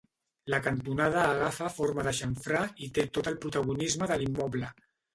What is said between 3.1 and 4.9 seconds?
tot el protagonisme de l'immoble.